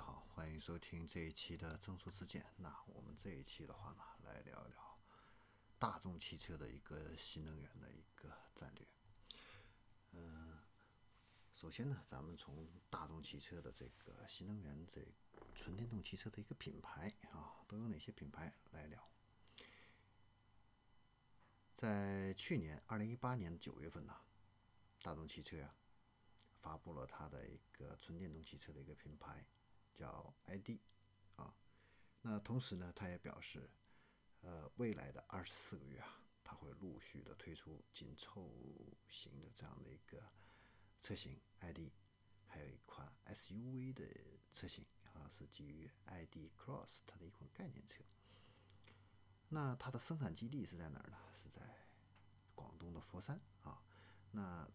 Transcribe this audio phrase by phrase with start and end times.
[0.00, 2.46] 好，欢迎收听这一期的正说之见。
[2.56, 4.98] 那我们这一期的话呢，来聊一聊
[5.78, 8.86] 大众汽车的一个新能源的一个战略。
[10.12, 10.58] 嗯，
[11.54, 15.02] 首先呢，咱们从大众汽车的这个新能源这
[15.54, 19.06] 纯电动汽车的一个品牌啊，都有哪些品牌来聊。
[21.74, 24.16] 在去年二零一八年九月份呢，
[25.02, 25.74] 大众汽车呀
[26.60, 29.44] 发布了它的一个纯电动汽车的一个品牌。
[30.00, 30.80] 叫 ID
[31.36, 31.54] 啊，
[32.22, 33.70] 那同时呢，他也表示，
[34.40, 38.50] 呃，未来的二十四个月啊，他会陆续的推出紧凑
[39.08, 40.22] 型的这样的一个
[40.98, 41.90] 车型 ID，
[42.46, 44.08] 还有一款 SUV 的
[44.50, 48.02] 车型啊，是基于 ID Cross 它的一款概念车。
[49.50, 51.18] 那它的生产基地是在哪儿呢？
[51.34, 51.60] 是在
[52.54, 53.82] 广东的佛山啊。
[54.30, 54.66] 那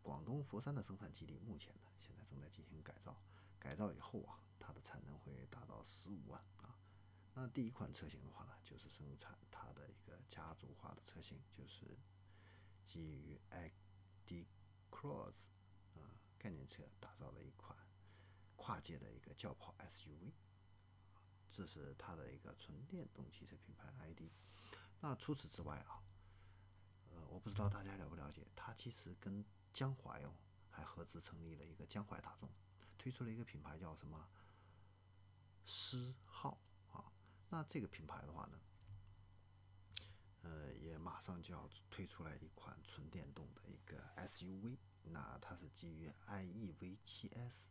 [0.00, 3.22] 广东佛山的生产基地目前呢，现在正在进行改造，
[3.62, 4.38] 改造以后啊。
[4.64, 6.78] 它的产能会达到十五万啊，
[7.34, 11.98] 那第一款车型的话呢，就是生产它的一个家族化的车型，就是
[12.84, 14.46] 基于 ID
[14.88, 15.40] Cross
[15.96, 17.76] 啊概念车打造的一款
[18.54, 20.32] 跨界的一个轿跑 SUV，
[21.50, 24.30] 这是它的一个纯电动汽车品牌 ID。
[25.00, 26.00] 那除此之外啊，
[27.10, 30.32] 呃，我不知道大家了不了解，它其实跟江淮哦
[30.70, 32.48] 还合资成立了一个江淮大众，
[33.02, 34.28] 推出了一个品牌叫什么？
[35.64, 36.56] 狮号
[36.92, 37.10] 啊，
[37.48, 38.60] 那这个品牌的话呢，
[40.42, 47.64] 呃，也马上就要推出来一款纯电动的一个 SUV，那它是基于 IEV7S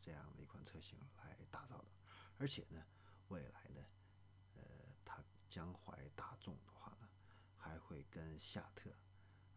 [0.00, 1.90] 这样的一款车型来打造的，
[2.38, 2.82] 而且呢，
[3.28, 3.84] 未来呢，
[4.54, 4.62] 呃，
[5.04, 7.06] 它江淮大众的话呢，
[7.58, 8.90] 还会跟夏特，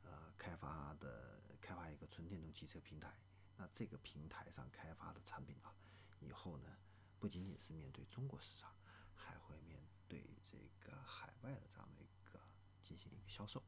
[0.02, 3.18] 呃，开发的开发一个纯电动汽车平台，
[3.62, 5.72] 那这个平台上开发的产品啊，
[6.20, 6.76] 以后呢。
[7.20, 8.76] 不仅仅是面对中国市场，
[9.14, 12.42] 还会面对这个海外的这样的一个
[12.82, 13.64] 进行一个销售，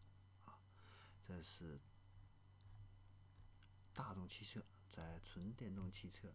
[0.46, 0.58] 啊，
[1.24, 1.80] 这是
[3.94, 6.34] 大众汽车在纯电动汽车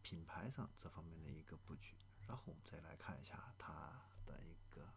[0.00, 1.96] 品牌上这方面的一个布局。
[2.28, 4.94] 然后我们再来看一下它的一个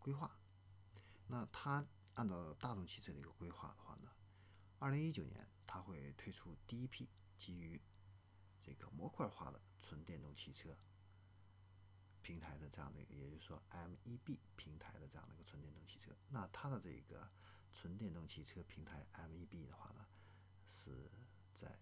[0.00, 0.36] 规划。
[1.28, 4.10] 那它按照大众汽车的一个规划的话呢，
[4.80, 7.08] 二零一九年它会推出第一批
[7.38, 7.80] 基于
[8.60, 9.60] 这个模块化的。
[9.82, 10.76] 纯电动汽车
[12.22, 17.28] 平台的这样的一个，也就是说 MEB 平台的这样的一个纯电动汽车，那它的这个
[17.72, 20.06] 纯电动汽车平台 MEB 的话呢，
[20.68, 21.10] 是
[21.54, 21.80] 在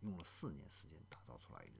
[0.00, 1.72] 用了四年时间打造出来的。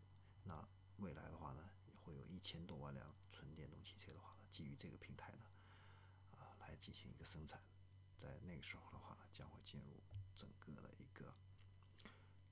[0.45, 0.69] 那
[0.99, 1.69] 未来的话呢，
[2.05, 5.47] 会有一千多万辆纯电动汽车的话呢，基于这个平台呢，
[6.39, 7.61] 啊，来进行一个生产。
[8.17, 10.01] 在那个时候的话呢，将会进入
[10.37, 11.35] 整个的一个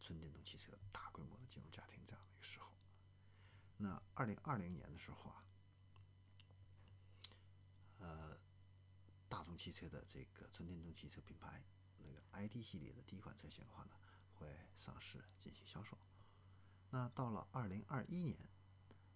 [0.00, 2.72] 纯电动汽车大规模的进入家庭这样的一个时候。
[3.76, 5.44] 那二零二零年的时候啊，
[7.98, 8.38] 呃，
[9.28, 11.62] 大众汽车的这个纯电动汽车品牌
[11.98, 13.90] 那个 ID 系列的第一款车型的话呢，
[14.34, 15.98] 会上市进行销售。
[16.90, 18.48] 那到了二零二一年，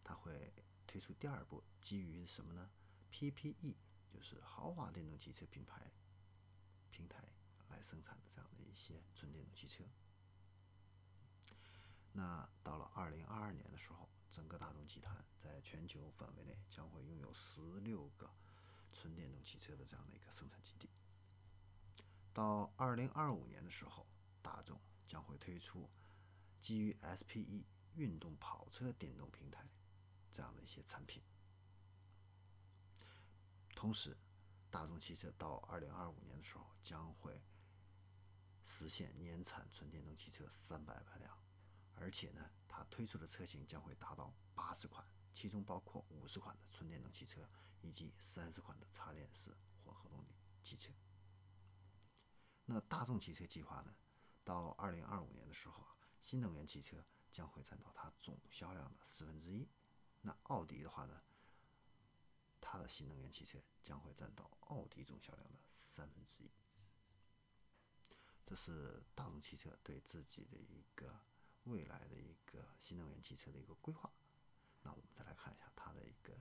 [0.04, 0.52] 它会
[0.86, 2.70] 推出第二部基于什么呢
[3.12, 3.76] ？PPE
[4.08, 5.92] 就是豪华电动汽车品牌
[6.90, 7.22] 平台
[7.68, 9.84] 来生产的这样的一些纯电动汽车。
[12.12, 14.08] 那到了二零二二年的时候。
[14.30, 18.30] 整个大众集团在全球范围内将会拥有十六个
[18.92, 20.88] 纯电动汽车的这样的一个生产基地。
[22.32, 24.06] 到二零二五年的时候，
[24.40, 25.90] 大众将会推出
[26.60, 27.64] 基于 SPE
[27.94, 29.66] 运动跑车电动平台
[30.30, 31.20] 这样的一些产品。
[33.74, 34.16] 同时，
[34.70, 37.42] 大众汽车到二零二五年的时候将会
[38.68, 41.34] 实现年产纯电动汽车三百万辆。
[41.94, 47.48] 而且呢，它推出的车型将会达到八十款，其中包括五十款的纯电动汽车
[47.80, 50.92] 以及三十款的插电式混合动力汽车。
[52.66, 53.96] 那大众汽车计划呢，
[54.44, 57.02] 到二零二五年的时候啊，新能源汽车
[57.32, 59.66] 将会占到它总销量的四分之一。
[60.20, 61.22] 那奥迪的话呢，
[62.60, 66.24] 它的新能源汽车将会占到奥迪总销量的三分。
[68.58, 71.20] 是大众汽车对自己的一个。
[71.64, 74.10] 未来的一个新能源汽车的一个规划，
[74.80, 76.32] 那我们再来看一下它的一个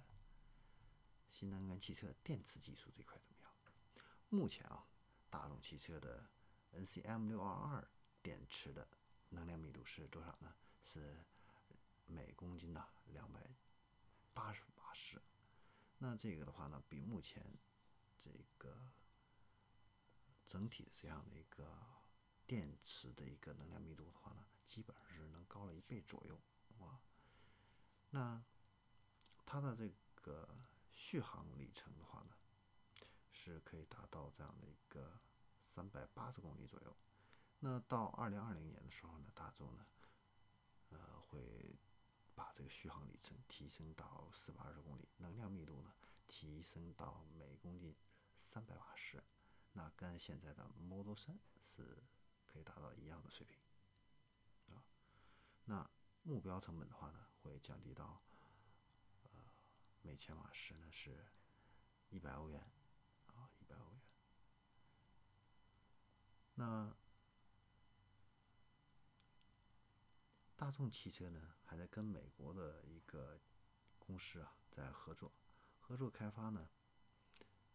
[1.29, 3.51] 新能源汽车电池技术这块怎么样？
[4.29, 4.87] 目前啊，
[5.29, 6.25] 大众汽车的
[6.73, 7.85] NCM 六二二
[8.21, 8.87] 电池的
[9.27, 10.55] 能量密度是多少呢？
[10.81, 11.17] 是
[12.05, 13.45] 每公斤呢两百
[14.33, 15.21] 八十瓦时。
[15.97, 17.43] 那这个的话呢，比目前
[18.17, 18.79] 这个
[20.45, 21.65] 整体的这样的一个
[22.47, 24.45] 电池的一个能量密度的话呢？
[24.65, 26.39] 基本上是能高了一倍左右，
[26.79, 26.99] 啊，
[28.09, 28.43] 那
[29.45, 29.91] 它的这
[30.21, 30.47] 个
[30.91, 32.35] 续航里程的话呢，
[33.31, 35.19] 是可以达到这样的一个
[35.63, 36.95] 三百八十公里左右。
[37.59, 39.85] 那到二零二零年的时候呢，大众呢，
[40.89, 41.77] 呃，会
[42.35, 45.93] 把这个续航里程提升到四百二十公里，能量密度呢
[46.27, 47.95] 提升到每公斤
[48.41, 49.23] 三百瓦时，
[49.73, 52.03] 那跟现在的 Model 3是
[52.51, 53.59] 可以达到一样的水平
[54.73, 54.83] 啊。
[55.65, 55.89] 那
[56.23, 58.21] 目标成本的话呢，会降低到
[59.23, 59.29] 呃
[60.01, 61.25] 每千瓦时呢是
[62.09, 62.59] 一百欧元
[63.27, 64.01] 啊，一百欧元。
[66.55, 66.95] 那
[70.55, 73.39] 大众汽车呢，还在跟美国的一个
[73.99, 75.31] 公司啊在合作，
[75.79, 76.67] 合作开发呢，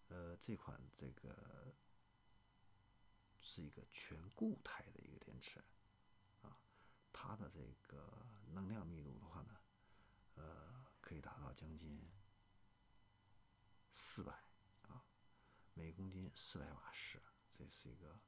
[0.09, 1.73] 呃，这款这个
[3.45, 5.63] 是一个全固态的一个电池，
[6.43, 6.57] 啊，
[7.13, 9.61] 它的这个能量密度的话呢，
[10.37, 12.09] 呃，可以达到将近
[13.93, 14.33] 四百
[14.83, 15.05] 啊，
[15.75, 18.21] 每公斤四百瓦时，这是一个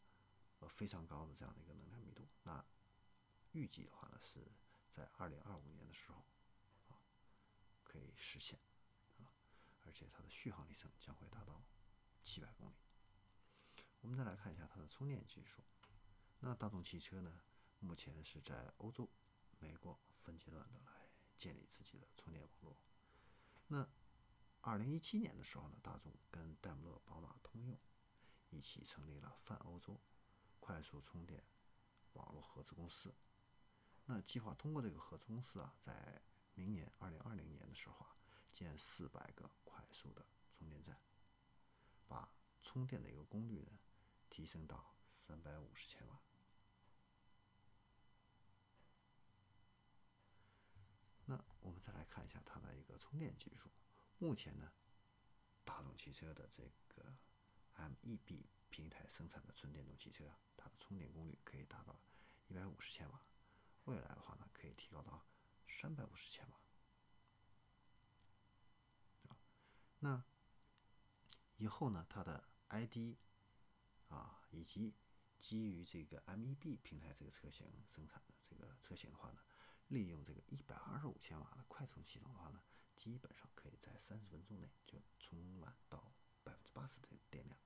[0.58, 2.28] 呃非常高的这样的一个能量密度。
[2.42, 2.64] 那
[3.52, 4.44] 预计的话呢，是
[4.90, 6.26] 在二零二五年的时候，
[6.88, 6.98] 啊，
[7.84, 8.58] 可以实现，
[9.18, 9.30] 啊，
[9.86, 11.62] 而且它的续航里程将会达到
[12.24, 12.74] 七百公里。
[14.04, 15.62] 我们再来看一下它的充电技术。
[16.40, 17.40] 那大众汽车呢，
[17.78, 19.08] 目前是在欧洲、
[19.58, 21.08] 美国分阶段的来
[21.38, 22.76] 建立自己的充电网络。
[23.68, 23.88] 那
[24.60, 27.80] 二零一七年的时候呢，大众跟戴姆勒、宝马、通用
[28.50, 29.98] 一起成立了泛欧洲
[30.60, 31.42] 快速充电
[32.12, 33.14] 网络合资公司。
[34.04, 36.20] 那计划通过这个合资公司啊，在
[36.52, 38.14] 明年二零二零年的时候啊，
[38.52, 41.00] 建四百个快速的充电站，
[42.06, 42.30] 把
[42.60, 43.78] 充电的一个功率呢
[44.30, 46.20] 提升到三百五十千瓦。
[51.26, 53.70] 那我们再来看一下它的一个充电技术。
[54.18, 54.72] 目前呢，
[55.64, 57.16] 大众汽车的这个
[57.76, 61.98] MEB 平台生产的纯电动汽车，它的充电功率可以达到
[62.48, 63.24] 一百五十千瓦。
[63.84, 65.24] 未来的话呢，可以提高到
[65.66, 66.60] 三百五十千瓦。
[70.00, 70.22] 那
[71.56, 73.16] 以后呢，它的 ID
[74.14, 74.94] 啊，以及
[75.38, 79.40] 基于这个 MEB 平台这个车型生产的这个车型的话呢，
[79.88, 82.62] 利用这个一百二十五千瓦的快充系统的话呢，
[82.94, 86.12] 基本上可以在三十分钟内就充满到
[86.42, 87.58] 百分之八十的电量。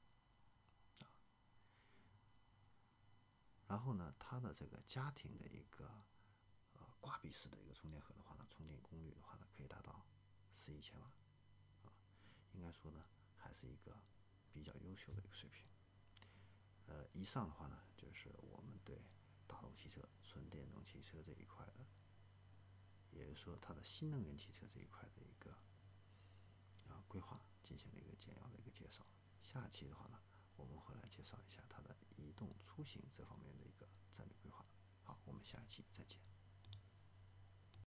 [3.66, 5.84] 然后呢，它的这个家庭的一个
[6.72, 10.06] 呃挂壁式的一个充电盒的话呢，充电功率的话呢，可以达到
[10.54, 11.06] 十一千瓦，
[11.84, 11.92] 啊，
[12.54, 13.04] 应该说呢，
[13.36, 13.94] 还是一个
[14.50, 15.66] 比较优秀的一个水平。
[16.88, 19.00] 呃，以上的话呢，就是我们对
[19.46, 21.86] 大众汽车纯电动汽车这一块的，
[23.12, 25.52] 也就是说它的新能源汽车这一块的一个
[26.88, 29.06] 啊规划进行了一个简要的一个介绍。
[29.40, 30.18] 下期的话呢。
[30.58, 34.66] 我们会来介绍一下它的移动出行这方面的一个战略规划。
[35.04, 36.18] 好，我们下期再见。